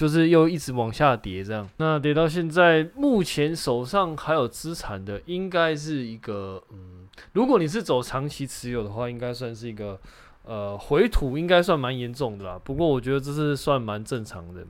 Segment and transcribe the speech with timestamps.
[0.00, 1.68] 就是又一直往下跌这样。
[1.76, 10.00] 那跌到现在，目前手上还有资产的，应该是一个嗯，如果你是走长期持有的话，应该算是一个
[10.44, 12.58] 呃回吐，应该算蛮严重的啦。
[12.64, 14.64] 不过我觉得这是算蛮正常的，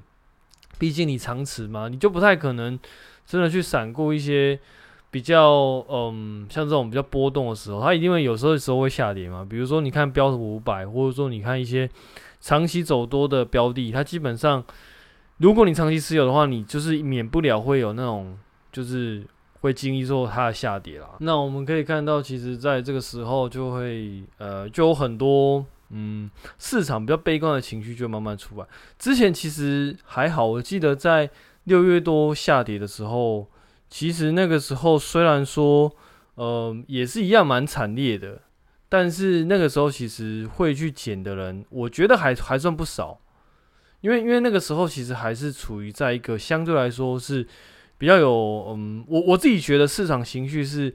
[0.80, 2.76] 毕竟你长持嘛，你就不太可能
[3.24, 4.58] 真的去闪过一些。
[5.12, 9.44] 比较嗯，像这种比较波动的时候，它一定会有时候的时候会下跌嘛。
[9.44, 11.90] 比如说，你看标普五百，或者说你看一些
[12.38, 14.64] 长期走多的标的，它基本上，
[15.40, 18.38] 如果你长期持有的话，你就是免不了会有那种，
[18.70, 19.26] 就是
[19.60, 21.08] 会经历说它的下跌啦。
[21.20, 28.66] 那我们可以看到，其实在这个时候就会呃，就有很多嗯，市场比较悲观的情绪就慢慢出来。
[28.98, 31.30] 之前其实还好，我记得在
[31.64, 33.46] 六月多下跌的时候。
[33.92, 35.90] 其实那个时候虽然说，
[36.36, 38.40] 呃，也是一样蛮惨烈的，
[38.88, 43.18] 但是那个时候其实会去捡的人，我觉得还还算不少，
[44.00, 47.46] 因为因为那个时候其实还是处于在一个相对来说是
[47.98, 50.94] 比较有，嗯，我我自己觉得市场情绪是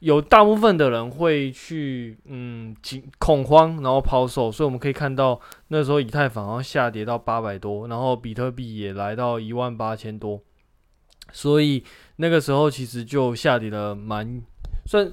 [0.00, 10.40] 有大部分的人会去，嗯，惊恐慌，然后抛售，所以我们可以看到那时候以太坊好像下跌到八百多，然后比特币也来到一万八千多。
[11.30, 11.84] 所以
[12.16, 14.42] 那个时候其实就下跌了蛮
[14.84, 15.10] 算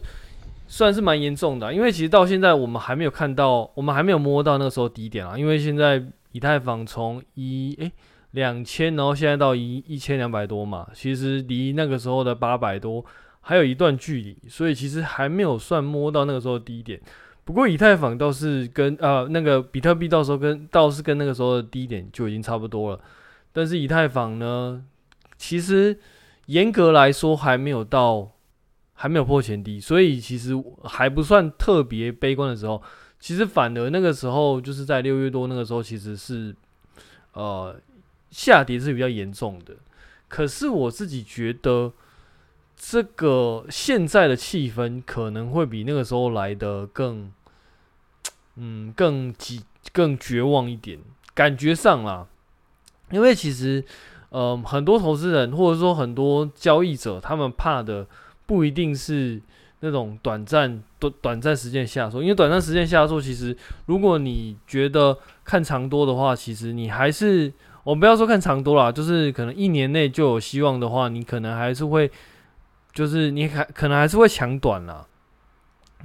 [0.67, 5.38] 算是蛮严重的，因为其实到现在我们还没有看到，我们还没有摸到那个时候低点啊。
[5.38, 7.92] 因为现在以太坊从一诶
[8.32, 13.04] 两千，然后现在到一一千两百多嘛，其实离那个时候的八百多
[13.42, 17.02] 还有一段距离，所以其实还没有算摸到那个时候的低点。
[17.44, 23.02] 不过以太坊倒是跟呃那个比特币到时候跟倒是跟那个时候的低点就已经差不多了，
[23.52, 24.86] 但是以太坊呢？
[25.36, 25.98] 其实
[26.46, 28.34] 严格来说还没有到，
[28.94, 32.80] 还没有破前低，所以其实还不算特别悲观的时候。
[33.20, 36.56] 其实反而那个时候就是在六月多那个时候，其实是
[37.34, 37.76] 呃
[38.31, 39.76] 下跌是比较严重的。
[40.28, 41.92] 可是我自己觉得，
[42.76, 47.32] 这个现在的气氛可能会比那个时候来的更，
[48.55, 50.99] 嗯，更急、更绝望一点，
[51.33, 52.27] 感觉上啦，
[53.11, 53.83] 因为其实。
[54.32, 58.05] 嗯、呃，很多投资人或者说很多交易者，他们怕的
[58.45, 59.42] 不一定是
[59.82, 67.52] 那种短暂、短短暂时间下挫，因为短暂时间下挫，其实如果你觉得看长多的话，其实你还是，
[67.84, 72.12] 我们不要说看长多啦，就是可能一年内就有希望的话，你可能还是会，
[72.94, 75.06] 就是你还可能还是会抢短啦。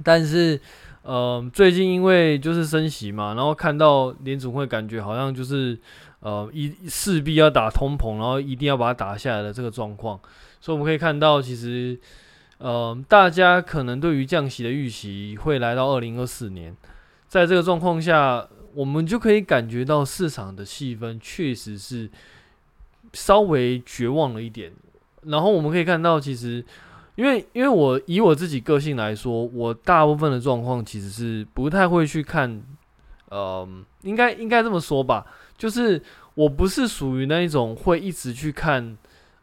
[0.03, 0.59] 但是，
[1.03, 5.77] 呃，最近因为就是升息嘛，然后看到联准会感觉好像就是。
[6.21, 10.19] 呃，一势必要打通膨，然后一定要把它打下来的这个状况，
[10.59, 11.95] 所以我们可以看到，其实，
[12.57, 16.75] 呃，大家可能对于降息的预期会来到二零二四年，
[17.27, 22.09] 在这个状况下，我们就可以感觉到市场的气氛确实是
[23.13, 24.71] 稍微绝望了一点。
[25.23, 26.63] 然后我们可以看到，其实，
[27.15, 32.63] 因为因为我以我自己个性来说，我大部分的状况其实是不太会去看，
[33.29, 33.67] 呃，
[34.03, 35.25] 应该应该这么说吧。
[35.57, 36.01] 就是
[36.35, 38.97] 我不是属于那一种会一直去看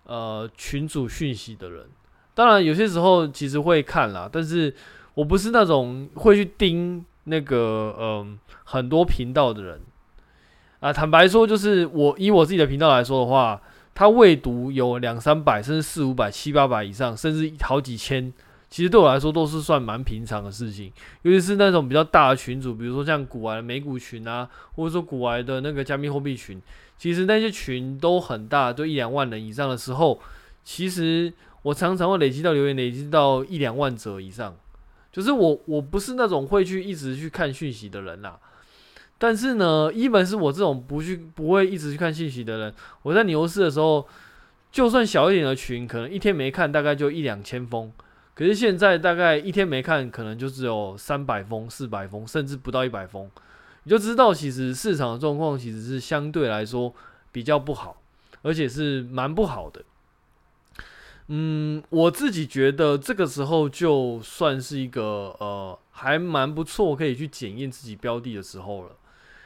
[0.05, 1.87] 呃群组讯息的人，
[2.35, 4.75] 当然有些时候其实会看啦，但是
[5.15, 9.81] 我不是那种会去盯那个嗯、很多频道的人
[10.81, 10.93] 啊。
[10.93, 13.61] 坦白说，就是我以我自己的频道来说的话，
[13.95, 18.33] 他未读有两三百，甚至四五百、七八百以上，甚至好几千。
[18.71, 20.91] 其实对我来说都是算蛮平常的事情，
[21.21, 26.59] 尤其是那种比较大的群组，比如说像股癌美股群啊，或者说股癌的那个加密货币群，
[26.97, 30.19] 其实那些群都很大，就一两万人以上的时候，
[30.65, 31.31] 其实
[31.63, 34.57] 我常常会累积到留言，累积到一两万则以上。
[35.13, 38.39] 就是我我不是那种会去一直去看讯息的人啦，
[39.19, 44.09] 但是呢，一本是我这种不去不会一直去看讯息的人，我在牛市的时候，
[44.71, 47.93] 就算小一点的群，可能一天没看，大概就一两千封。
[48.35, 53.31] 可是现在大概一天没看，可能就只有三百封、四百封，甚至不到一百封，
[53.85, 56.95] 你就知道其实市场的状况其实是相对来说
[57.31, 58.01] 比较不好，
[58.41, 59.85] 而且是蛮不好的。
[61.29, 68.91] 嗯，我自己觉得这个时候就算是一个呃还蛮不错可以去检验自己标的的时候了，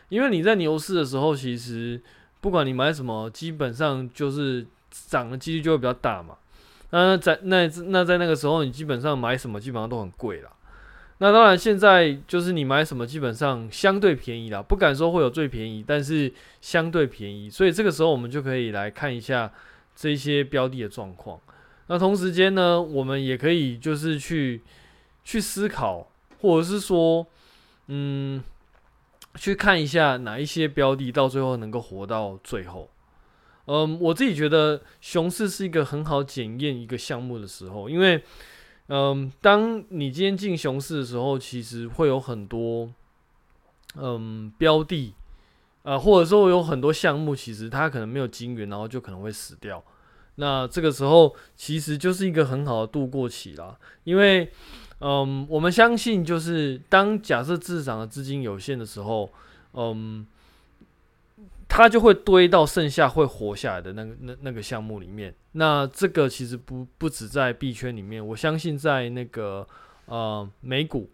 [0.09, 2.01] 因为你在牛市的时候，其实
[2.41, 6.37] 不管你买什么，基本上就是涨的几率就会比较大嘛。
[6.91, 10.51] 那在那那在那个时候，你基本上买什么基本上都很贵啦。
[11.19, 17.49] 那当然，现在就是你买什么基本上相对便宜啦，不敢说会有最便宜，但是相对便宜。
[17.51, 19.51] 所以这个时候我们就可以来看一下
[19.95, 21.41] 这些标的的状况。
[21.89, 24.63] 那同时间呢，我们也可以就是去
[25.25, 26.09] 去思考，
[26.41, 27.27] 或者是说，
[27.87, 28.43] 嗯，
[29.37, 32.91] 去看一下哪一些标的到最后能够活到最后。
[33.67, 38.23] 嗯，我自己觉得熊市是一个很好检验一个项目的时候，因为，
[38.89, 42.93] 嗯，当你今天进熊市的时候，其实会有很多，
[43.97, 45.15] 嗯，标的，
[45.83, 49.83] 呃，或者说有很多项目，其实它可能没有金源，然后就可能会死掉。
[50.37, 54.51] 那这个时候其实就是一个很好的度过期啦，因为，
[55.01, 59.29] 嗯，我们相信就是当假设市场的资金有限的时候，
[59.75, 60.27] 嗯。
[61.69, 65.35] 它就会堆到剩下会活下来的那个那那个项目里面。
[65.53, 69.67] 那这个其实不不止在币圈里面，我相信在那个
[70.07, 71.11] 呃美股，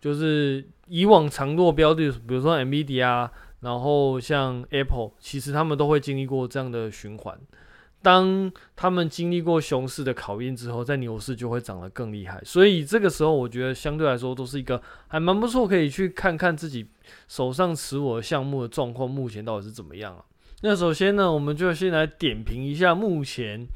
[0.00, 3.28] 就是以往常落标的，比如说 NVIDIA，
[3.60, 7.38] 然后像 Apple，其实他们都会经历过这样的循环。
[8.04, 12.38] 当他们经历过熊市的考验之后，在牛市就会涨得更厉害。
[12.44, 16.86] 所以这个时候，我觉得相对来说都是一个还蛮不错，可以去看看自己
[17.26, 20.22] 手上持我项目的状况，目前到底是怎么样啊？
[20.60, 23.66] 那首先呢，我们就先来点评一下目前，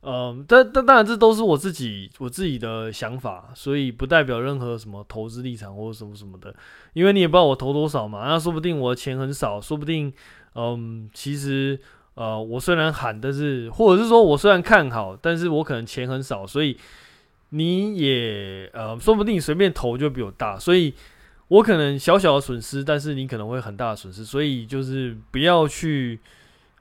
[0.00, 6.54] 呃，但但当然这都是我自己我自己的想法，所以不代表任何什么投资立场或者什么什么的，
[6.92, 10.12] 因为你也不知道我投多少嘛，那说不定我的钱很少，说不定，
[10.54, 11.80] 嗯，其实。
[12.14, 16.76] 呃，我虽然喊，但是或者是说我虽然看好，但是我可能钱很少，所以
[17.48, 20.92] 你也呃，说不定随便投就比我大，所以
[21.48, 26.20] 我可能小小的损失，但是你可能会很大的损失，所以就是不要去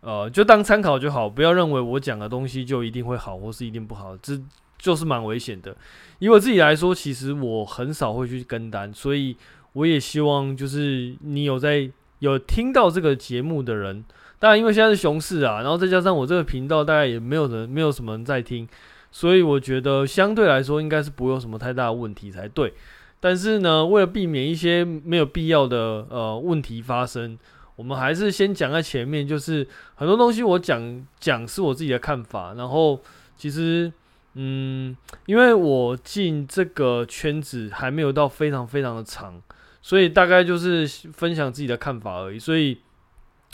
[0.01, 4.37] 呃，就当参考就好，不要认为我讲的东西就一定会好，或是一定不好，这
[4.77, 5.73] 就是蛮危险的。
[6.19, 9.37] 以我自己来说，其实我很少会去跟单，所以
[9.71, 11.89] 我也希望就是你有在
[12.19, 14.03] 有听到这个节目的人。
[14.41, 18.67] 当然，因为现在是熊市啊，然后再加上我这个频道大概也没有人，没有什么人在听，
[19.11, 22.73] 所以我觉得相对来说应该是不会有什么太大的问题才对。
[23.19, 27.37] 但是呢，为了避免一些没有必要的呃问题发生，
[27.75, 32.55] 我们还是先讲在前面，就是很多东西我讲讲是我自己的看法。
[32.55, 32.99] 然后
[33.37, 33.93] 其实，
[34.33, 34.97] 嗯，
[35.27, 39.39] 因为我进这个圈子还没有到非常非常的长，
[39.83, 42.39] 所以大概就是分享自己的看法而已。
[42.39, 42.79] 所以。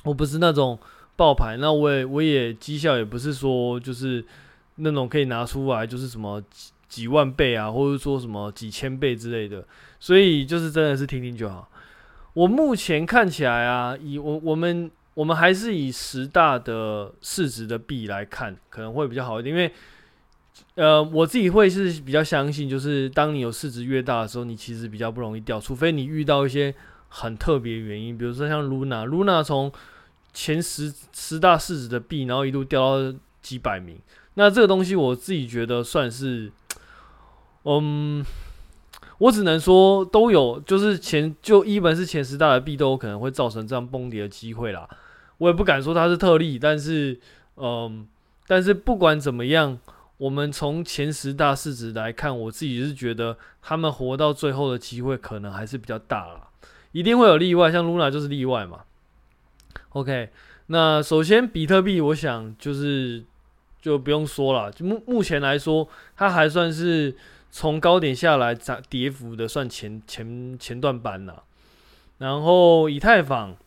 [0.07, 0.79] 我不是那种
[1.15, 4.23] 爆牌，那我也我也绩效也不是说就是
[4.75, 9.65] 那种可以拿出来就是什么几几万倍啊，或者说什么几千倍之类的，
[9.99, 11.69] 所以就是真的是听听就好。
[12.33, 19.71] 我目前看起来啊，以我我们我们还是以十大的市值的币来看，可能会比较好一点，因为
[20.75, 26.73] 呃我自己会是比较相信，就是当你有市值越大的时候，你其实比较不容易掉，除非你遇到一些
[27.09, 29.71] 很特别原因，比如说像 Luna，Luna 从
[30.37, 33.97] 前十十大市值的币，然后一路掉到几百名。
[34.35, 36.51] 那这个东西我自己觉得算是，
[37.63, 38.23] 嗯，
[39.17, 44.87] 我只能说都有，就是前就一本是前十大的币都有可能会造成这样崩跌的机会啦。
[45.39, 47.19] 我也不敢说它是特例，但是，
[47.55, 48.07] 嗯，
[48.45, 49.79] 但是不管怎么样，
[50.17, 56.49] 我们从前十大市值来看，我自己是觉得他们活到最后的机会可能还是比较大啦。
[56.91, 58.81] 一定会有例外，像 Luna 就是例外嘛。
[59.97, 60.29] OK，
[60.67, 63.23] 那首先比特币，我想就是
[63.81, 67.15] 就不用说了，目目前来说，它还算是
[67.49, 71.41] 从高点下来涨跌幅的算前前前段班了。
[72.19, 73.57] 然后以太坊，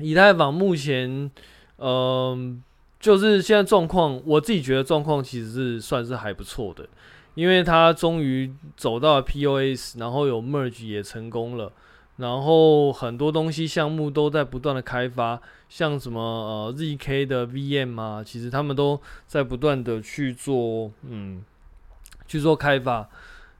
[0.00, 1.30] 以太坊目前，
[1.76, 2.60] 嗯、
[2.98, 6.88] 就是现在状况，我自己觉得状况其实是算是还不错的，
[7.36, 11.70] 因为它终于走到了 POS，然后有 Merge 也成功了。
[12.18, 21.44] 然后很多东西项目都在不断的开发，像什么呃 ZK 的 VM 啊，其实他们都在不断的去做，嗯，
[22.26, 23.08] 去做开发。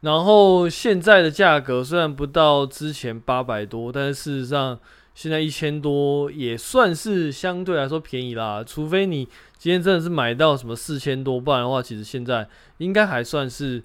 [0.00, 4.76] 然后现在的价格虽然不到之前八百多，但是事实上
[5.14, 8.64] 现在一千多也算是相对来说便宜啦。
[8.66, 9.24] 除非你
[9.56, 12.48] 今天真的是买到什么四千多，不然的话，其实现在
[12.78, 13.84] 应该还算是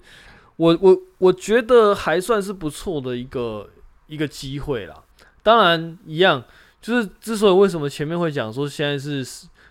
[0.56, 3.68] 我我我觉得还算是不错的一个。
[4.06, 5.02] 一个机会啦，
[5.42, 6.42] 当然一样，
[6.80, 9.26] 就是之所以为什么前面会讲说现在是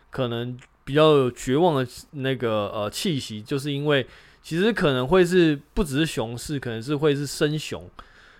[0.09, 4.05] 可能比较有绝望的那个呃气息，就是因为
[4.41, 7.89] 其实可能会是不只是熊市，可能是会是深熊。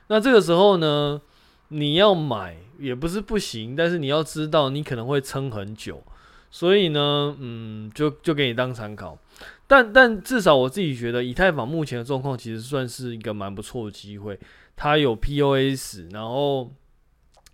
[0.07, 1.21] 那这个时候呢，
[1.69, 6.03] 你要买也不是不行，但是你要知道你可能会撑很久，
[6.51, 9.17] 所以呢，嗯，就就给你当参考。
[9.65, 14.37] 但但至少我自己觉得，以太坊目前的状况其实算是一个蛮不错的机会。
[14.75, 16.73] 它有 POS，然后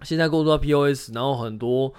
[0.01, 1.93] 现在过渡到 POS，然后很多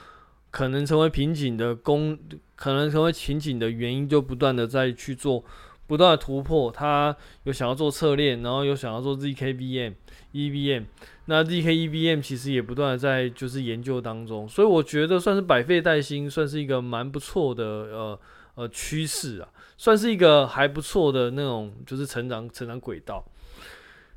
[0.50, 2.18] 可能成为瓶颈的工，
[2.56, 5.44] 可能成为瓶颈的原因，就不断的在去做
[5.86, 9.94] 不断的突破，他有想要做侧链，然后有想要做 ZKVM、
[10.32, 10.84] EVM，
[11.26, 18.20] 那 ZK EVM 其实也不断的在就是研究当中，所以我觉得算是百废待兴，算是一个蛮不错的呃
[18.54, 23.24] 呃趋势啊，算是一个还不错的那种就是成长成长轨道。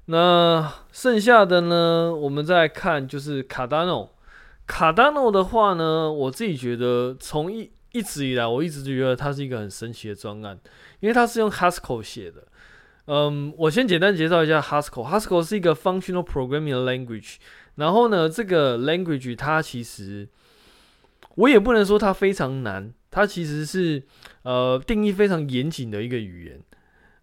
[0.05, 4.09] 那剩下的呢，我们再看就是 Cardano。
[4.67, 10.59] Cardano 的话呢，我自己觉得从一一直以来，我一直觉得它是一个很神奇的专案，
[10.99, 12.43] 因为它是用 Haskell 写的。
[13.05, 15.07] 嗯，我先简单介绍一下 Haskell。
[15.07, 17.35] Haskell 是一个 Functional Programming Language。
[17.75, 20.27] 然后呢，这个 language 它其实
[21.35, 24.03] 我也不能说它非常难，它其实是
[24.43, 26.61] 呃定义非常严谨的一个语言。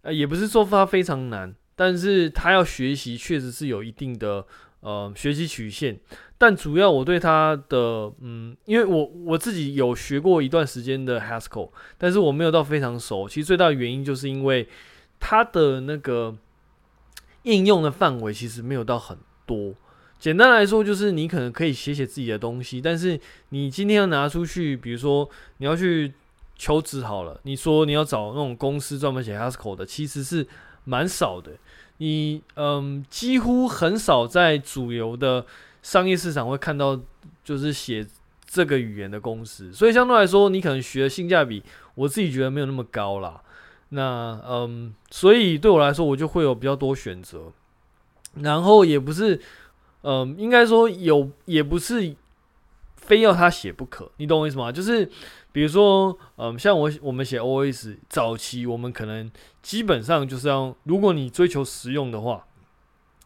[0.03, 4.45] 呃，也不是说它非常难，但是他要学习确实是有一定的
[4.81, 5.99] 呃学习曲线。
[6.37, 13.29] 但主要我对他的，嗯，因为我我自己有学过一段时间的 Haskell，但是我没有到非常熟。
[13.29, 14.67] 其实最大的原因就是因为
[15.19, 16.35] 它的那个
[17.43, 19.75] 应用的范围其实没有到很多。
[20.17, 26.11] 简单来说，就是你可能可以写写自己的东西，但是你今天要拿出去，比如说你要去
[26.55, 30.45] 求职好了，你说你要找那种公司专门写 Haskell 的，其实是
[30.83, 31.51] 蛮少的。
[31.97, 35.45] 你嗯，几乎很少在主流的。
[35.83, 37.01] 商业市场会看到，
[37.43, 38.05] 就是写
[38.45, 41.63] 这个语言的公司，所以相对来说，你可能学的性价比，
[41.95, 43.41] 我自己觉得没有那么高啦。
[43.89, 47.51] 那嗯，所以对我来说，我就会有比较多选择。
[48.35, 49.41] 然后也不是，
[50.03, 52.15] 嗯，应该说有，也不是
[53.01, 54.09] 非要他写不可。
[54.17, 54.71] 你懂我意思吗？
[54.71, 55.09] 就是
[55.51, 59.29] 比如说，嗯，像我我们写 OS 早期，我们可能
[59.61, 62.45] 基本上就是要，如果你追求实用的话。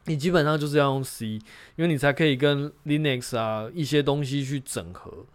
[0.07, 1.41] 你基本上就是要用 C，因
[1.77, 5.25] 为你才可以跟 Linux 啊一些东西去整合。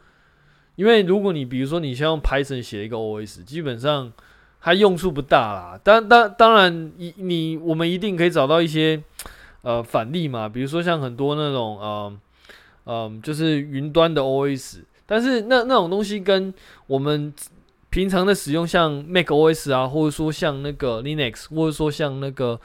[0.77, 4.13] 因为如果你比如说你先用 Python 写一个 OS，基本上
[4.61, 5.81] 它用处不大啦。
[5.83, 9.03] 当当当然，你你我们一定可以找到一些
[9.63, 12.21] 呃反例嘛，比如说像很多那种嗯
[12.91, 16.53] 嗯、就是云端的 OS，但是那那种东西跟
[16.89, 17.33] 我们
[17.91, 22.61] 平常的使用，像 macOS 啊，或者说像那个 Linux，或者说像那个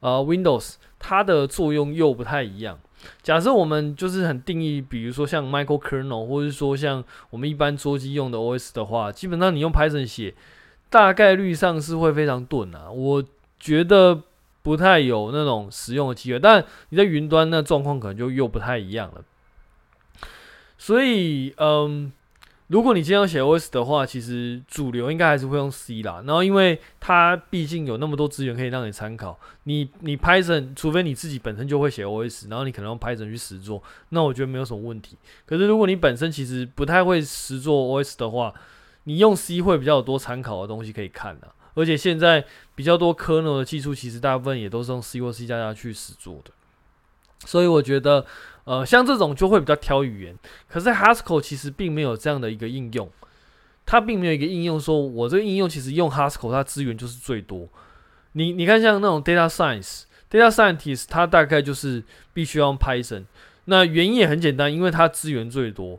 [0.00, 0.74] 呃 Windows。
[1.02, 2.78] 它的作用又不太一样。
[3.22, 10.34] 假设我们就是很定义，比如说像 microkernel，或者说像我们一般桌机用的 OS 的话，基本上你用 Python 写，
[10.90, 12.90] 大概率上是会非常钝啊。
[12.90, 13.24] 我
[13.58, 14.20] 觉得
[14.60, 16.38] 不太有那种实用的机会。
[16.38, 19.24] 但你在云端那状况可能就又不太一样了。
[20.80, 22.10] 所以，嗯。
[22.70, 26.22] 如果你今天要写 OS 的话，其实主流应该还是会用 C 啦。
[26.24, 35.16] 然后，因为它毕竟有那么多资源可以让你参考，你你 Python，除非你自己本身就会写 OS，然后你可能用 Python 去实做，那我觉得没有什么问题。
[35.46, 38.54] 可是如果你本身其实不太会实做 OS 的话，
[39.02, 41.48] 你用 C 会比较多参考的东西可以看的。
[41.74, 42.44] 而且现在
[42.76, 46.52] 比较多 kernel 的技术，其实大部分也都是用 C 或 C 加加去实做的。
[47.44, 48.26] 所以我觉得。
[48.64, 50.36] 呃，像这种就会比较挑语言，
[50.68, 53.10] 可是 Haskell 其实并没有这样的一个应用，
[53.84, 57.68] 它并没有一个应用说，我这个应用其实用 Haskell 它资源就是最多。
[58.32, 63.24] 你你看像那种 Data Science、Data Scientist，它大概就是必须要用 Python。
[63.64, 65.98] 那原因也很简单，因为它资源最多。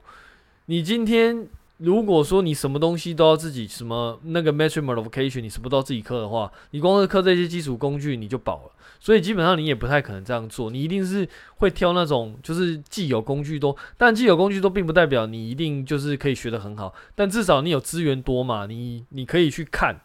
[0.68, 1.50] 你今天
[1.82, 8.72] 如果说你什么东西都要自己什么那个 Metric Multiplication，你什么都要自己刻的话，你光是刻这些基础工具你就饱了。
[9.00, 20.00] 所以基本上你也不太可能这样做，你一定是会挑那种就是既有工具多，但既有工具多并不代表你一定就是可以学得很好，但至少你有资源多嘛，你你可以去看，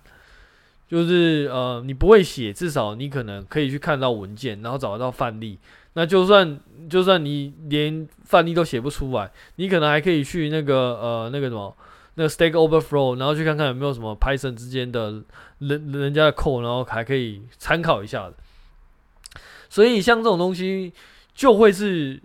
[0.88, 5.58] 就是呃你不会写，至少你可能可以去看到文件，然后找得到范例。
[5.98, 6.60] 那就算
[6.90, 11.74] 就算你连范例都写不出来，你可能还可以去那个呃那个什么
[12.16, 15.24] 那个 Stack Overflow，然后去看看有没有什么 Python 之间的
[15.58, 18.34] 人人家的 code，然后还可以参考一下的。
[19.70, 20.92] 所以像这种东西
[21.34, 22.20] 就会是，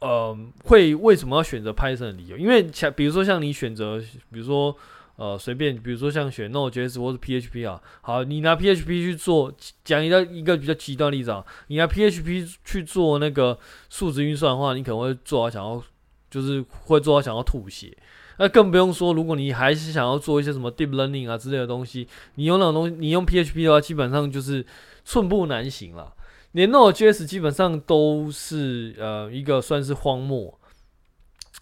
[0.00, 2.36] 呃，会为什么要选择 Python 的理由？
[2.36, 4.00] 因为像比如说像你选择，
[4.32, 4.76] 比如说
[5.16, 9.52] 呃随便，比如说像选 Node.js 或者 PHP 啊，好，你拿 PHP 去做，
[9.84, 15.82] 讲一个一个比较极端例子啊，你拿 PHP 去做那个数值运算的话，你可能会做到想要，
[16.30, 17.96] 就是会做到想要吐血。
[18.38, 24.66] 那更不用说，如果你还是想要做一些什么 Deep Learning 啊之类的东西，你用那种东西，你用 PHP 的话，基本上就是
[25.04, 26.12] 寸步难行了。
[26.50, 30.58] 连 Node.js 基本上都是呃一个算是荒漠，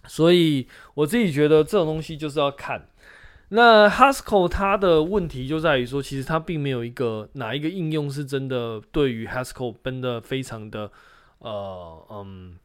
[0.07, 2.89] 所以我自己觉得这种东西就是要看。
[3.55, 10.91] 那 Haskell 它的问题就在于说，其实它并没有一个哪一个应用是真的对于 Haskell 奔的非常的
[11.39, 12.57] 呃嗯，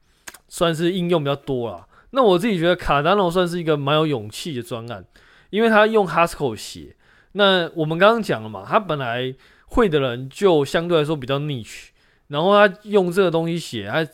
[0.47, 1.87] 算是应用比较多啦。
[2.11, 5.05] 那我自己觉得 Cardano 算是一个蛮有勇气的专案，
[5.49, 6.95] 因为他用 Haskell 写。
[7.33, 9.35] 那我们刚刚讲了嘛，他本来。
[9.69, 11.87] 会的人就相对来说比较 niche，
[12.29, 14.07] 然后他用这个东西写，他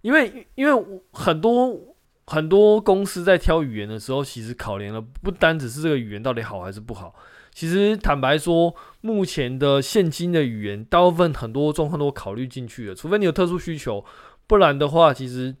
[0.00, 1.93] 因为因为很多
[2.26, 7.14] 很多公司在挑语言的时候，其实考量的不单只是这个语言到底好还是不好。
[7.52, 14.04] 其实坦白说，目前的现今的语言，大部分很多状况都考虑进去了，除非你有特殊需求，
[14.46, 15.54] 不然的话，其实，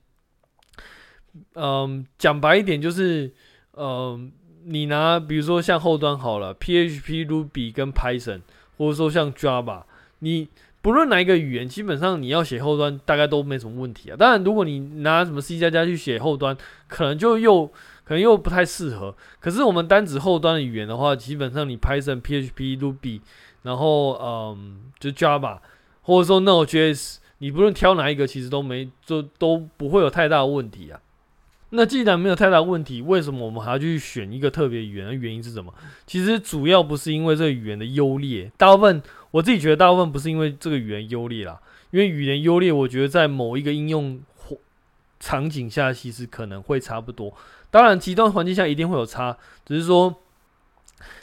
[1.54, 3.32] 嗯，讲白一点就是，
[3.76, 4.32] 嗯，
[4.64, 8.40] 你拿比如说像后端好了，PHP、Ruby 跟 Python，
[8.76, 9.84] 或者说像 Java，
[10.18, 10.48] 你
[10.84, 14.16] 不论哪一个语言，基本上你要写后端，大概都没什么问题啊。
[14.16, 16.54] 当然，如果你拿什么 C 加加去写后端，
[16.86, 17.72] 可能就又。
[18.06, 23.22] 可能又不太适合，可是我们单指后端的语言的话，基本上你 Python、PHP、Ruby，
[23.62, 25.58] 然后嗯，就 Java，
[26.02, 31.00] 或者说 Node.js，你不论挑哪一个，其实都没就都不会有太大的问题啊。
[31.70, 35.18] 那既然没有太大问题，为什么我们还要去选一个特别语言？
[35.18, 35.72] 原因是什么？
[36.06, 39.02] 其实主要不是因为这个语言的优劣，大部分
[39.34, 41.60] 我自己觉得大部分不是因为这个语言优劣啦，
[41.90, 44.56] 因为语言优劣，我觉得在某一个应用或
[45.18, 47.34] 场景下，其实可能会差不多。
[47.68, 49.36] 当然，极端环境下一定会有差，
[49.66, 50.14] 只是说，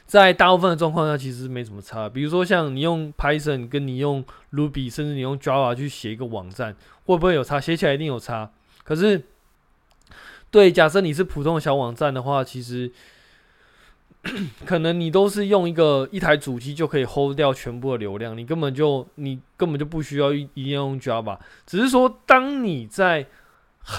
[0.06, 2.10] 在大部分的状况下其实没什么差。
[2.10, 6.76] 比如说，像你用 Python 跟你用 Ruby，甚至你用 Java 去写一个网站，
[7.06, 7.62] 会不会有差？
[7.62, 8.52] 写起来一定有差。
[8.84, 9.24] 可是，
[10.50, 12.92] 对，假设你是普通的小网站的话，其实
[14.66, 21.38] 可能你都是用一个一台主机就可以 hold 掉全部的流量，你根本就你根本就不需要一定要用 Java。
[21.66, 23.26] 只是说，当你在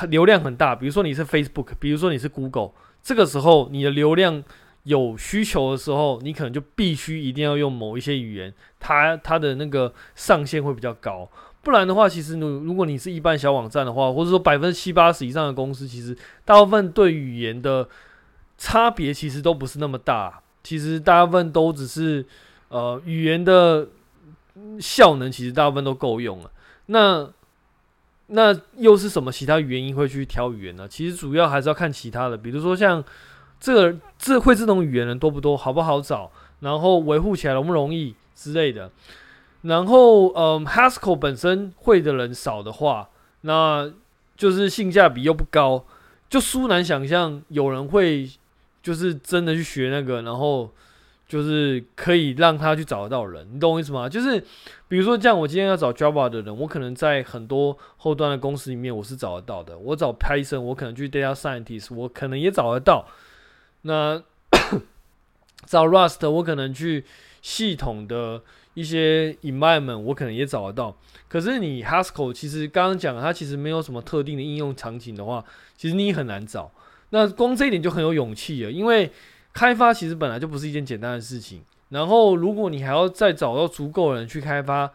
[0.09, 2.71] 流量很大，比如说你是 Facebook，比如说你是 Google，
[3.03, 4.45] 这个时候你的流量
[4.85, 11.29] 有需求的时候，你可能就必须一定要用某一些语言，它它的那个上限会比较高。
[11.63, 17.89] 不然的话，其实如如果你是一般小网站的话，或者说百分之七八十以上的公司，其实大部分对语言的
[18.63, 20.41] 差别其实都不是那么大。
[20.63, 22.25] 其实大部分都只是
[22.69, 23.89] 呃语言的
[24.79, 26.51] 效能，其实大部分都够用了。
[26.87, 27.29] 那
[28.29, 30.87] 那又是什么其他原因会去挑语言呢？
[30.87, 33.03] 其实主要还是要看其他的，比如说像
[33.59, 38.89] 这个这会这种语言的人多不多，好不好找，然后维护起来容不容易之类的。
[39.63, 43.09] 然后，嗯，Haskell 本身会的人少的话，
[43.41, 43.93] 那
[44.37, 45.85] 就是性价比又不高，
[46.31, 48.31] 就殊难想象有人会
[48.83, 50.71] 就是真的去学那个，然后。
[51.29, 54.07] 就是可以让他去找得到人，你懂我意思吗？
[54.07, 54.39] 就是
[54.87, 59.79] 比如说，像我今天要找 Java 的人，我可能在很多后端的公司里面我是找得到的。
[59.79, 63.09] 我找 Python，我可能去 Data Scientist，我可能也找得到。
[63.83, 64.23] 那
[65.65, 67.07] 找 Rust，我可能去
[67.41, 68.43] 系统的
[68.75, 70.99] 一些 environment，我可能也找得到。
[71.29, 75.43] 可是你 Haskell，其实刚刚讲它其实没有什么特定的应用场景的话，
[75.79, 76.71] 其实你很难找。
[77.13, 79.11] 那光这一点就很有勇气了，因为。
[79.55, 84.91] 开发其实本来就不是一件简单的事情，然后如果你还要再找到足够人去开发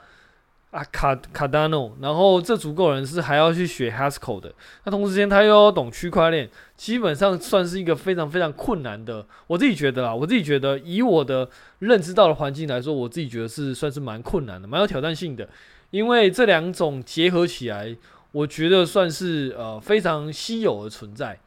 [0.72, 4.52] 啊卡卡达诺，然后这足够人是还要去学 Haskell 的，
[4.84, 9.24] 那同时间他又要懂区块链，基本上算是一个非常非常困难的。
[9.46, 15.48] 我自己觉得啦，我自己觉得以我的认知到的环境来说，我自己觉得是算是蛮困难的，蛮有挑战性的，
[15.92, 17.96] 因为这两种结合起来，
[18.32, 21.38] 我觉得算是呃非常稀有的存在。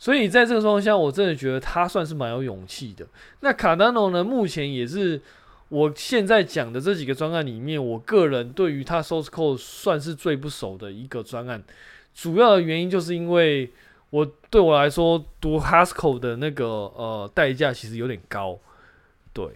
[0.00, 3.06] 所以在这个状况下，我真的觉得他算是蛮有勇气的。
[3.40, 4.24] 那卡丹诺呢？
[4.24, 5.20] 目前也是
[5.68, 11.62] 我现在讲的这几个专案里面，我个人对于他 Source Code 算是最不熟的一个专案。
[12.14, 13.70] 主要的原因就是因为
[14.08, 18.58] 我对我来说读 Haskell 的那个呃代价其实有点高，
[19.34, 19.46] 对。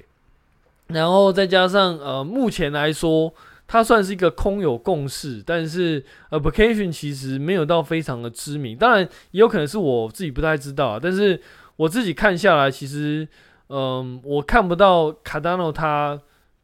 [0.88, 3.32] 然后再加上呃目前来说。
[3.66, 8.76] 它算是一个空有共识，但是 application 其实没有到非常的知名。
[8.76, 9.00] 当然，
[9.30, 11.00] 也有可能是我自己不太知道啊。
[11.02, 11.40] 但是
[11.76, 13.26] 我自己看下来，其实，
[13.68, 16.20] 嗯，我看不到 Cardano 它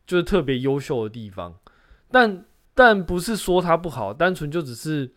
[0.06, 1.54] 就是特别优秀的地方。
[2.10, 5.10] 但但不是说它不好，单纯就只是，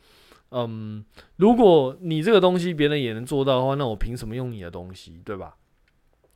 [0.52, 1.04] 嗯，
[1.36, 5.56] 如果你这个东西别人也能做到的话，那我凭什么用你的东西，对吧？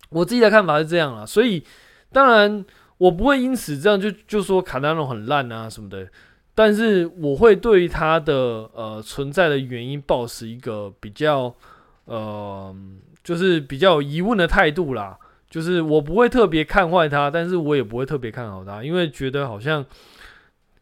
[0.10, 1.26] 我自己的看法是这样了。
[1.26, 1.64] 所以，
[2.12, 2.66] 当然。
[2.98, 6.08] 我不会因此这样就就说卡达诺很烂啊什么的，
[6.56, 11.54] 但是我会对于它的呃存在的原因抱持一个比较
[12.06, 12.76] 呃
[13.24, 15.16] 就是比较有疑问的态度啦，
[15.48, 19.86] 就是我不会特别看坏它，但是我也不会特别看好它，因为觉得好像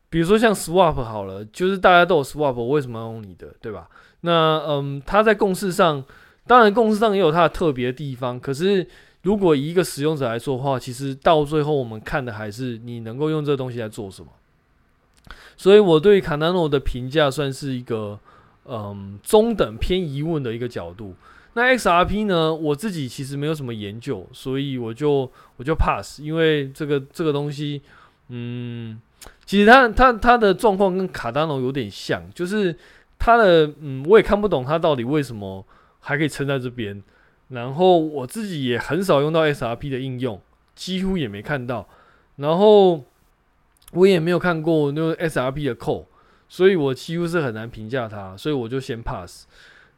[0.09, 3.89] 比如说像 Swap 好了，就是大家都有 Swap，为什么要用你的，对吧？
[4.21, 6.01] 那嗯，它在共识上，
[6.47, 8.87] 当然共识上也有它的特别的地方，可是。
[9.25, 14.27] 如果以一个使用者来说的话，其实到最后我们看的还是你能够用这个东西来做什么。
[15.57, 18.19] 所以我对 Cardano 的评价算是一个
[18.65, 21.15] 嗯中等偏疑问的一个角度。
[21.55, 27.81] 那 XRP 呢，我自己其实没有什么研究，所以我就我就 pass，因为这个这个东西
[28.27, 29.01] 嗯，
[29.43, 32.77] 其实他他他的状况跟卡达诺有点像，就是
[33.17, 35.65] 他的嗯，我也看不懂他到底为什么
[36.01, 37.01] 还可以撑在这边。
[37.49, 40.41] 然后我自己也很少用到 SRP 的应用，
[40.73, 41.87] 几乎也没看到。
[42.37, 43.03] 然后
[43.93, 46.07] 我也没有看过那个 SRP 的扣
[46.49, 49.45] 所以我几乎是很难评价它，所以我就先 pass。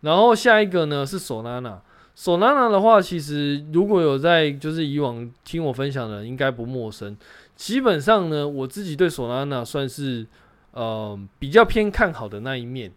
[0.01, 7.15] 然后下一个呢是 Solana，Solana 的话，其实如果有在就是以往听我分享的，应该不陌生。
[7.55, 10.27] 基本上呢，我自己对 Solana 算是
[10.71, 12.91] 呃比较偏看好的那一面，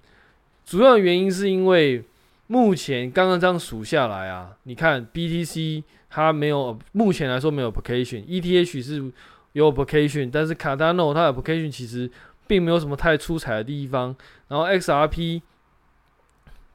[0.67, 2.05] 主要原因是因为。
[2.51, 9.13] 目前刚刚这样数下来啊，你看 BTC 它没有，目前来说没有 application，ETH 是
[9.53, 12.11] 有 application，但是 Cardano 它的 application 其实
[12.49, 14.17] 并没有什么太出彩的地方。
[14.49, 15.43] 然后 XRP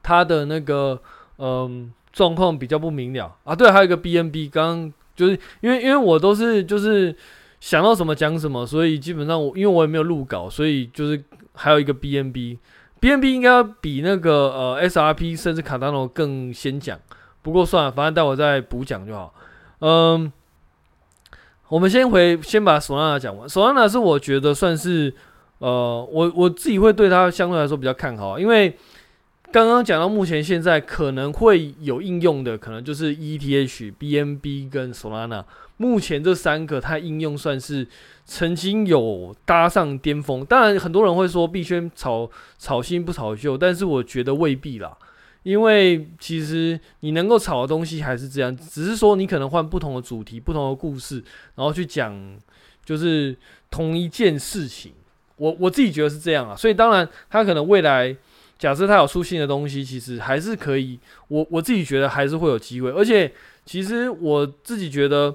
[0.02, 0.98] 它的那个
[1.36, 3.54] 嗯状况比较不明了啊。
[3.54, 7.14] 对，还有一个 BNB，刚刚就是因为因为我都是就是
[7.60, 12.58] 想到什么讲什么，所以基本上我因为我也没有录稿，所以就是还有一个 B N B
[13.00, 13.24] BNB。
[13.24, 16.98] 应该比那个呃 SRP 甚至卡达诺更先讲，
[17.42, 19.34] 不过算了，反正待会再补讲就好。
[19.80, 20.32] 嗯，
[21.68, 23.48] 我们先回先把索拉纳讲完。
[23.48, 25.14] 索拉纳是我觉得算是
[25.58, 28.76] 呃我我自己会对它相对来说比较看好，因为
[29.52, 35.44] 刚刚讲到目前现在可能会有应用的，可能就是 ETH、BNB 跟索拉纳。
[35.76, 37.86] 目前这三个它应用算是。
[38.28, 44.98] 曾经有搭上巅峰，当然很多人会说币圈炒炒新不炒旧，但是我觉得未必啦，
[45.44, 51.22] 因为其实你能够炒的东西还是这样，只是说你可能换不同的主题、不同的故事，
[51.54, 52.36] 然后去讲
[52.84, 53.36] 就是
[53.70, 54.92] 同一件事情。
[55.36, 58.16] 我我自己觉得是这样啊，所以当然它可能未来
[58.58, 63.32] 假设它有出新的东西，其实还是可以，我我自己觉得还是会有机会，而且
[63.64, 65.32] 其实我自己觉得。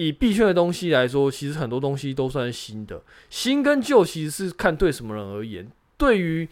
[0.00, 3.02] 以币圈的东西来说，其实很多东西都算是新的。
[3.28, 5.70] 新跟旧其实是看对什么人而言。
[5.98, 6.48] 对于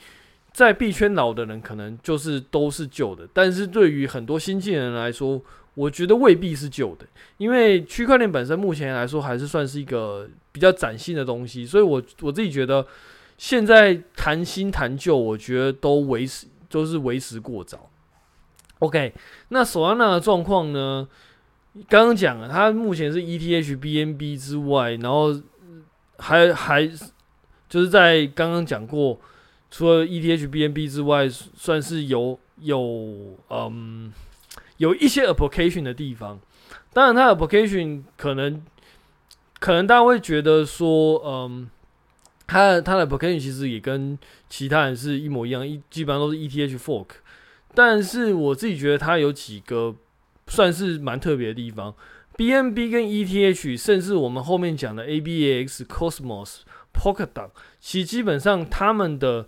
[0.52, 5.40] 在币圈老的人，可能就是都是旧的；但是对于很多新进人来说，
[5.72, 7.06] 我觉得未必是旧的。
[7.38, 12.86] 因为区块链本身目前来说还是算是一个比较崭新的东西，所以我我自己觉得
[13.38, 17.88] 现在谈新谈旧，我觉得都为时都是为时过早。
[18.80, 19.14] OK，
[19.48, 21.08] 那索安纳的状况呢？
[21.88, 25.32] 刚刚讲了，它目前是 ETH、BNB 之外，然后
[26.18, 26.86] 还还
[27.68, 29.20] 就是在刚刚讲过，
[29.70, 34.12] 除了 ETH、BNB 之外，算是有有嗯
[34.78, 36.40] 有一些 application 的地方。
[36.92, 38.60] 当然，它 application 可能
[39.60, 41.70] 可能大家会觉得说，嗯，
[42.46, 47.06] 它它的 application 其实也跟其他人是一模一样，一基本上都是 ETH fork。
[47.74, 49.94] 但是我自己觉得它有几个。
[50.48, 51.94] 算是蛮特别的地方
[52.36, 59.46] ，BNB 跟 ETH，甚至我们后面讲的 ABX、Cosmos、Polkadot，其实基本上他们的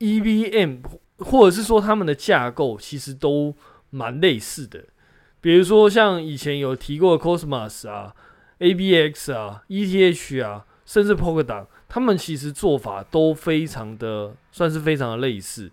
[0.00, 0.80] EVM
[1.18, 3.54] 或者是说他们的架构其实都
[3.90, 4.84] 蛮类似的。
[5.40, 8.14] 比如说像以前有提过的 Cosmos 啊、
[8.58, 15.70] ABX 啊、ETH 啊，甚至 Polkadot，他们其实做法都非常的算是非常的类似。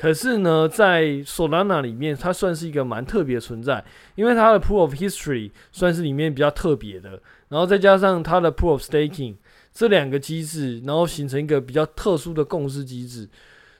[0.00, 3.84] 可是呢，在 Solana 里面，它算是一个蛮特别的存在，
[4.14, 9.34] 因为它的 Proof of History 算是里面比较特别的，然后再加上它的 Proof of Staking
[9.72, 13.28] 这两个机制，然后形成一个比较特殊的共识机制。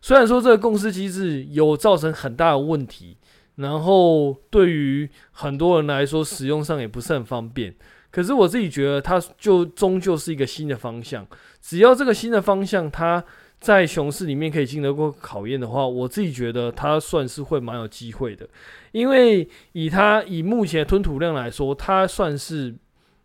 [0.03, 3.17] 虽然说这个共识机制有造成很大的问题，
[3.55, 7.73] 然后对于很多人来说使用上也不是很方便，
[8.11, 11.25] 可是我自己觉得它就终究是一个新的方向。
[11.63, 13.25] 只要这个新的方向它。
[13.61, 18.49] 在熊市里面可以经得过考验的话，我自己觉得它算是会蛮有机会的，
[18.93, 22.73] 因为以它以目前吞吐量来说，它算是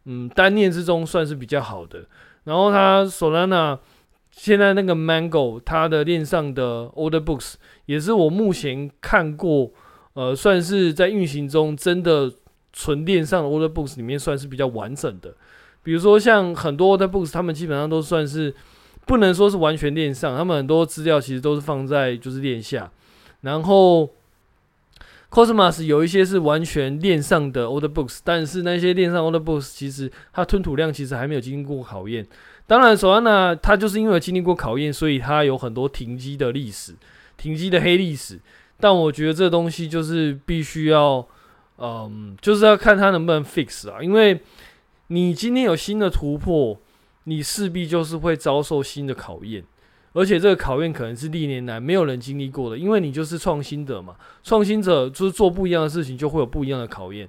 [0.06, 2.08] 嗯单链之中算是比较好的。
[2.46, 3.78] 然后它 Solana
[4.32, 7.54] 现在那个 Mango 它的链上的 Order Books
[7.86, 9.72] 也是我目前看过
[10.14, 12.34] 呃算是在运行中真的
[12.74, 15.36] 纯链上的 Order Books 里面算是比较完整的。
[15.84, 18.54] 比如说像很多 Order Books，他们基本上都算是。
[19.06, 22.90] 不能说是完全链上，他们很多资料其实都是放在就是链下，
[23.42, 24.10] 然后
[25.30, 32.26] Cosmos 有一些是完全链上的 Order Books，但是那些链上 Order Books 其实它吞吐量其实还没有经过考验。
[32.66, 36.96] 当然 soana 它就是因为经历过考验，所以它有很多停机的历史、
[37.36, 38.40] 停机的黑历史。
[38.80, 41.28] 但我觉得这东西就是必须要，
[41.78, 44.40] 嗯，就是要看它能不能 fix 啊，因为
[45.08, 46.80] 你今天有新的突破。
[47.26, 49.64] 你势必就是会遭受新的考验，
[50.14, 57.28] 而且这个考验可能是历年来没有人经历过的，因为你就是创新者嘛，创新者就是做不一样的事情，就会有不一样的考验。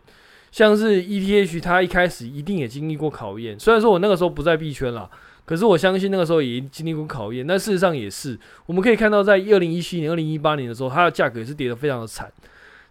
[0.50, 3.59] 像是 ETH，它一开始一定也经历过考验。
[3.59, 5.11] 虽然说我那个时候不在币圈啦，
[5.44, 7.44] 可是我相信那个时候也经历过考验。
[7.44, 12.33] 但事实上也是，我们可以看到，在二零一七年、二零一八年的时候，它的价格也是跌得非常的惨。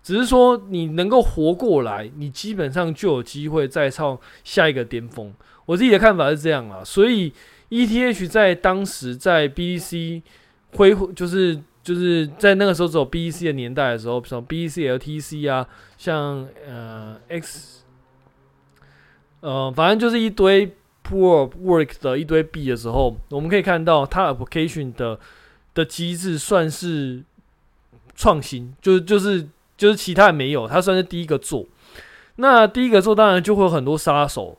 [0.02, 5.34] 只是说你能够活过来，你基本上就有机会再创下一个巅峰。
[5.66, 7.34] 我自己的看法是这样啦，所以
[7.70, 10.22] ETH 在当时在 BTC
[10.74, 11.60] 恢复，就是。
[11.84, 17.84] 就是在那个时候，只有 bc 的年代的时候，比如说 B C L T C 啊，像呃 X，
[19.42, 20.74] 呃，反正就是一堆
[21.04, 25.20] Proof of Work 的一堆币的时候，我们可以看到它 Application 的
[25.74, 27.22] 的机制算是
[28.16, 31.66] 创新，就是就是就是其他人没有，它算是第一个做。
[32.38, 34.58] 那第一个做，当然就会有很多杀手。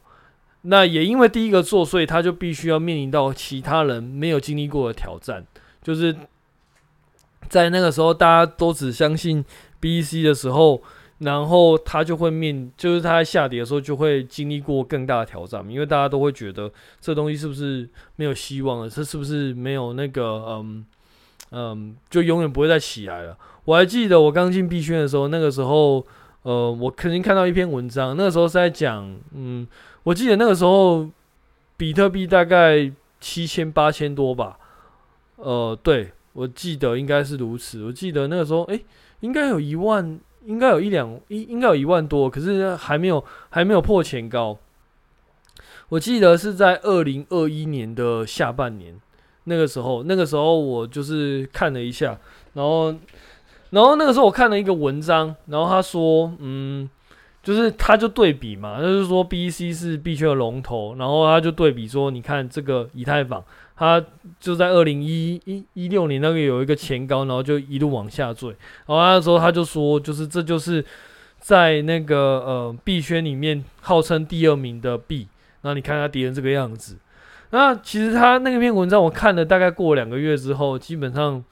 [0.64, 5.46] 那也因为第一个做，所以他就必须要面临到其他人没有经历过的挑战，
[5.82, 6.14] 就是。
[7.46, 9.44] 在那个时候，大家都只相信
[9.78, 10.82] BEC 的时候，
[11.18, 16.72] 然后他就会面，就是他在下跌的时候就会经历过更大的挑战，因为大家都会觉得
[17.02, 18.88] 这东西是不是没有希望了？
[18.88, 20.84] 这是不是没有那个嗯
[21.50, 23.36] 嗯，就永远不会再起来了？
[23.66, 26.04] 我还记得我刚进币圈的时候，那个时候
[26.42, 29.66] 呃，我肯定看到一篇文章，那个时候是在讲，嗯，
[30.04, 31.10] 我记得那个时候
[31.76, 32.90] 比特币大概
[33.20, 34.58] 七千八千多吧，
[35.36, 36.12] 呃，对。
[36.34, 37.84] 我记得应该是如此。
[37.84, 38.84] 我记得那个时候，诶、
[39.20, 44.58] 应该有一万，应该有一两，应应该有一万多，可是还没有，还没有破前高。
[45.90, 49.00] 我记得是在二零二一年的下半年，
[49.44, 52.18] 那个时候，那个时候我就是看了一下，
[52.54, 52.92] 然后，
[53.70, 56.90] 然后那个时候我看了一个文章，然后他说，嗯，
[57.44, 63.44] 就是他就对比嘛，就是说 B C 是币圈的龙头，然后他就对比说，你看这个以太坊。
[63.76, 64.00] 他
[64.38, 68.50] 就在二零一一一六年那个有一个前高，然后就一路往下坠。
[68.86, 70.84] 然后那时候他就说，就是这就是
[71.40, 75.26] 在那个呃币圈里面号称第二名的币。
[75.62, 76.96] 然后你看他跌成这个样子。
[77.50, 81.42] 那其实他那篇文章我看了大概过两个月之后，基本上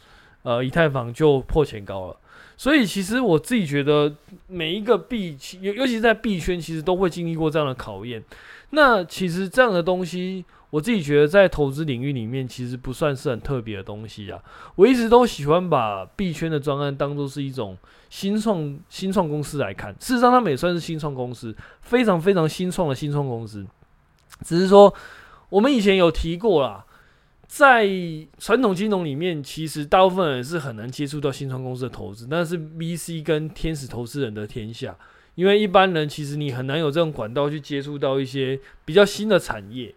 [0.44, 2.16] 呃以太坊就破前高了。
[2.56, 4.14] 所以其实我自己觉得
[4.46, 8.22] 每一个币，尤尤其是在币圈，其实都会经历过这样的考验。
[8.70, 10.44] 那其实这样的东西。
[10.72, 14.40] 我自己觉得，在投资领域里面，其实不算是很特别的东西啊。
[14.74, 17.76] 我一直都喜欢把币圈的专案当做是一种
[18.08, 19.92] 新创新创公司来看。
[20.00, 23.66] 事实上，他们也算是新创公司，非常非常新创的新创公司。
[24.46, 24.90] 只是说，
[25.50, 26.82] 我们以前有提过啦，
[27.54, 27.86] 在
[28.38, 34.96] 传统金融里面，其实大部分人是很难接触到新创公司的投资，但是 VC 跟天使投资人的天下，
[35.34, 39.94] 因为一般人其实你很难有这种管道去接触到一些比较新的产业。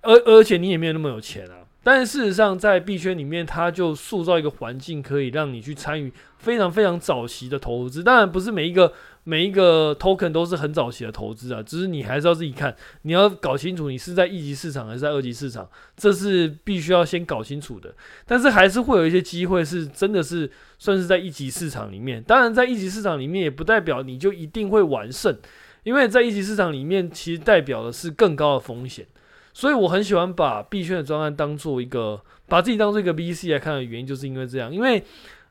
[0.00, 8.02] 而而且你也没有那么有钱啊，但是事实上在币圈里面，它就塑造一个环境，可以让你去参与非常非常早期的投资。
[8.02, 8.92] 当然不是每一个
[9.28, 17.94] 每一个 token 都是很早期的投资啊，只是你还是要自己看，你要搞清楚你是在一级市场还是在二级市场，这是必须要先搞清楚的。
[18.24, 22.22] 但是还是会有一些机会是真的是算是在一级市场里面。
[22.22, 25.36] 当然在一级市场里面也不代表你就一定会完胜，
[25.82, 29.06] 因为在一级市场里面其实代表的是更高的风险。
[29.52, 34.72] 所以我很喜欢把币圈的专案当做一个，把自己当做一个 VC 来看的原因，就是因为这样。
[34.72, 35.02] 因为，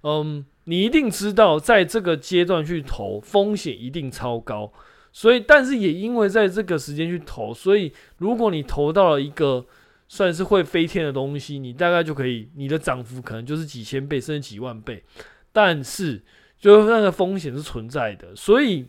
[0.01, 4.71] 嗯，你一定知道，在这个阶段去投，风险一定超高。
[5.11, 9.65] 所以，但是也因为在这个时间去投，所以如果你投到了一个
[10.07, 15.03] 算是会飞天的东西，你大概就可以，你的涨幅可能就是几千倍甚至几万倍。
[15.51, 16.23] 但是，
[16.59, 18.87] 就那个风险是存在的，所以。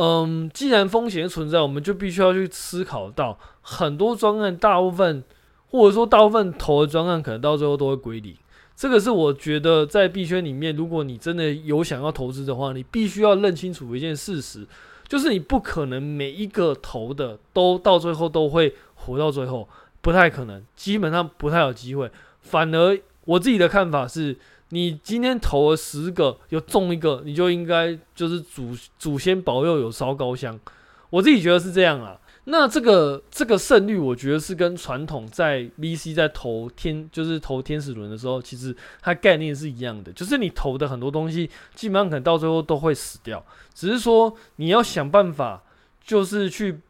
[0.00, 5.24] 嗯，既然风险存在，我们就必须要去思考到很多专案，大部分
[5.66, 8.36] 或者说大部分投的专案，可能到最后都会归零。
[8.78, 14.64] 这个是我觉得在币圈里面，如果你真的有想要投资的话，你必须要认清楚一件事实，
[15.08, 19.68] 就是你不可能每一个投的都到最后都会活到最后，
[20.00, 22.08] 不太可能，基本上不太有机会。
[22.40, 24.36] 反而我自己的看法是。
[24.70, 30.60] 你今天投了十个，有中一个，你就应该就是祖祖先保佑有烧高香。
[31.08, 32.18] 我自己觉得是这样啊。
[32.50, 40.10] 那这个这个胜率，我觉得是跟传统在 VC 在投天就是投天使轮的时候，其实它概念是一样的。
[40.12, 45.62] 就是你投的很多东西，基本上可能到最后都会死掉，只是说你要想办法，
[46.02, 46.80] 就是去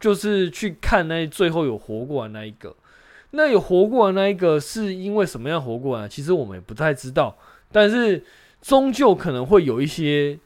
[0.00, 2.74] 就是去看那最后有活过来那一个。
[3.30, 6.08] 那有活过来那一个是因为什么样活过来？
[6.08, 7.38] 其实我们也不太知道，
[7.70, 8.24] 但是
[8.60, 10.36] 终究可能会有一些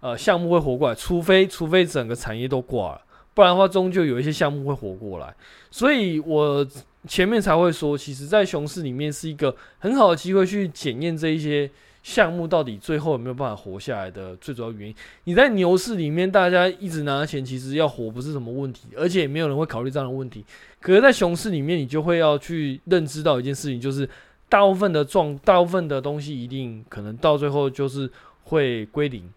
[0.00, 3.00] 呃项目会活过来，除非除非整个产业都挂了，
[3.34, 5.34] 不然的话终究有一些项目会活过来。
[5.70, 6.66] 所以我
[7.06, 11.68] 前面才会说，其实，在熊市里面是一个很好的机会去检验这一些
[12.02, 14.94] 项目到底最后有没有办法活下来的最主要原因。
[15.24, 20.44] 你在牛市里面，大家一直拿钱，其实要活不是什么问题，而且也没有人会考虑这样的问题。
[20.80, 24.08] 可是，在熊市里面，你就会要去认知到一件事情，就是
[24.48, 28.08] 大部分的状，大部分的东西一定可能到最后就是
[28.44, 29.28] 会归零。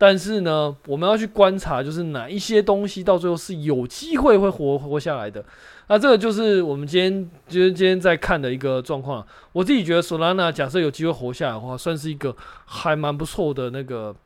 [0.00, 5.44] 但是呢，我们要去观察，就是哪一些东西到最后是有机会会活活下来的。
[5.88, 9.22] 那这个就是我们今天今天今天在看的一个状况。
[9.52, 12.34] 我自己觉得索拉纳假设有机会活下来的话，算是一个
[12.64, 14.16] 还蛮不错的那个，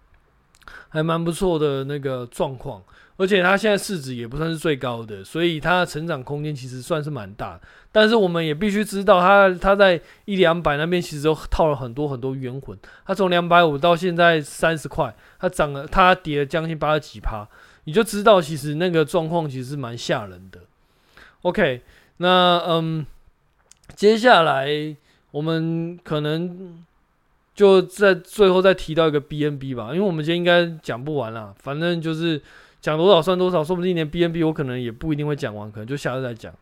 [0.90, 2.80] 还蛮不错的那个状况。
[3.16, 7.61] 而且它现在市值也不算是最高的，所以它的成长空间其实算是蛮大。
[7.92, 12.77] 但是我们也必须知道它，它在一两百那边其实都套了很多很多冤魂。
[13.07, 17.46] 它从两百五到现在三十块，它涨了，它跌了将近八十几趴，
[17.85, 20.62] 你就知道其实那个状况其实是蛮吓人的。
[21.42, 21.83] OK，
[22.16, 23.07] 那嗯，
[23.94, 24.96] 接下来
[25.31, 26.83] 我们可能
[27.55, 32.42] 就在最后再提到一个 BNB 吧，因为我们今天应该讲不完啦，反正就是。
[32.85, 36.53] 讲多少算多少，说不定连 BNB 我可能也不一定会讲完，可能就下次再讲。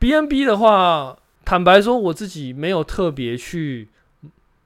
[0.00, 3.86] BNB 的话，坦白说，我自己没有特别去，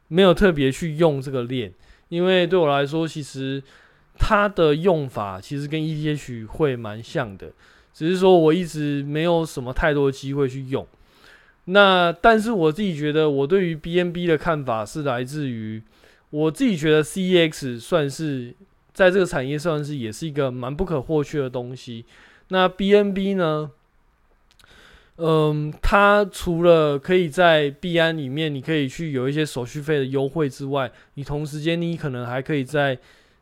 [0.09, 1.71] 没有特别去用这个链，
[2.09, 3.63] 因为对我来说，其实
[4.19, 7.53] 它的用法其实跟 ETH 会蛮像的，
[7.93, 10.87] 只是说我一直没有什么太多机会去用。
[11.67, 15.83] 那但是我自己觉得，我对于 BNB 的看法是来自于
[16.31, 18.55] 我自己觉得 CEX 算是。
[18.97, 22.07] 在这个产业算是也是一个蛮不可或缺的东西。
[22.49, 23.71] 那 BNB 呢？
[25.19, 32.99] 嗯，它除了可以在币安里面，你可以去有一些手续费的优惠之外，你同时间你可能还可以在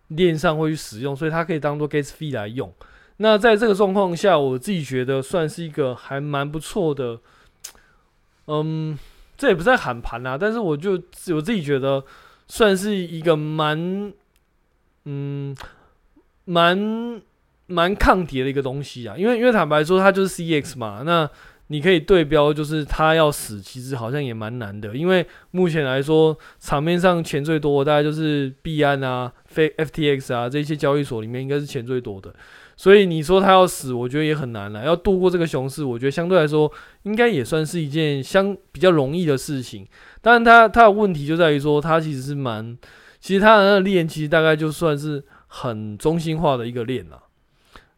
[0.08, 2.72] 链上会去使用，所以它可以当做 gas fee 来用。
[3.18, 7.20] 那在这个状况下，我自己觉得算是一个还蛮不错的。
[8.48, 8.98] 嗯，
[9.36, 11.00] 这也不在喊盘啊，但是我就
[11.32, 12.02] 我自己觉得
[12.48, 14.12] 算是一个蛮。
[15.06, 15.54] 嗯，
[16.44, 17.20] 蛮
[17.66, 21.28] 蛮抗跌的一个东西啊，因为因为坦白说，它就是 CX 嘛，那
[21.68, 32.34] 你可以对标，就是它要死，其实好像也蛮难的，因为目前来说，场面上钱最多大概就是币安啊、非 FTX 啊这些交易所里面应该是钱最多的，
[32.76, 34.84] 所以你说它要死，我觉得也很难了。
[34.84, 36.70] 要度过这个熊市，我觉得相对来说
[37.04, 39.86] 应该也算是一件相比较容易的事情，
[40.20, 42.76] 但是它它的问题就在于说，它其实是蛮。
[43.24, 47.18] 其实它的链其实大概就算是很中心化的一个链了，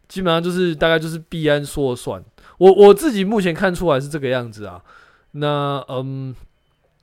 [0.07, 2.23] 基本上就是大概就是币安说了算。
[2.59, 4.81] 我我自己目前看出来是这个样子啊。
[5.33, 6.33] 那嗯，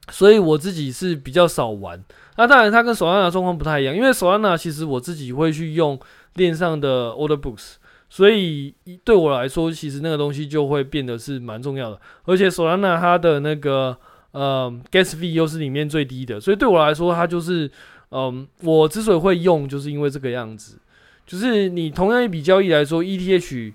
[0.09, 2.01] 所以我自己是比较少玩。
[2.37, 5.99] 那当然它跟 Solana 状况不太一样，因为 Solana 其实我自己会去用
[6.35, 7.73] 链上的 Order Books，
[8.09, 11.99] 所以对我来说，其实那个东西就会变得是蛮重要的。
[12.23, 13.97] 而且 Solana 它的那个
[14.31, 17.69] 呃 Gas Fee 又是里面最低的，所以对我来说，它就是。
[18.15, 20.77] 嗯，我之所以会用，就是因为这个样子，
[21.25, 23.73] 就是你同样一笔交易来说，ETH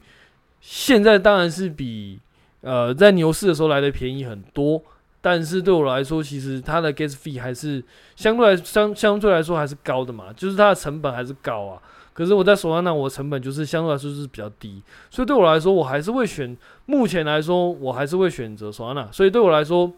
[0.60, 2.20] 现在当然是比
[2.60, 4.80] 呃在牛市的时候来的便宜很多，
[5.20, 7.82] 但是对我来说，其实它的 gas fee 还是
[8.14, 11.82] 相对来相相对来说还是高的嘛，就是它的成本还是高啊。
[12.14, 19.10] 可是我在索拉纳，我的成本就是相对来说是比较低，所以对我来说，我还是会选，目前来说，我还是会选择索拉纳。
[19.10, 19.92] 所以对我来说，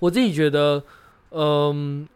[0.00, 0.84] 我自己觉得，
[1.30, 2.06] 嗯。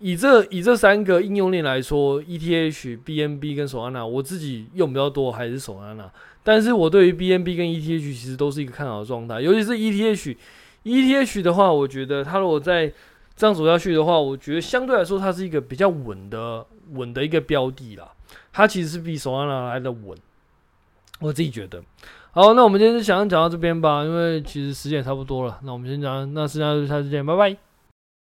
[0.00, 6.10] 以这以这三个应用链来说，ETH、BNB 跟 Solana，我自己用比较多还是 Solana。
[6.42, 12.90] 但是我对于 BNB 跟 ETH 其实都是一个看好的状态，尤其是 ETH，ETH 的话，我觉得它如果再
[13.36, 18.10] 这样走下去的话，我觉得相对来说它是一个比较稳的稳的一个标的啦。
[18.52, 20.16] 它其实是比 Solana 来的稳，
[21.20, 21.82] 我自己觉得。
[22.32, 25.60] 好，那我们今天就想讲到这边吧，因为其实时间也差不多了。
[25.62, 27.69] 那我们先讲，那剩下就下次见，拜拜。